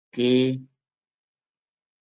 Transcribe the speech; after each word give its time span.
کے 0.13 0.29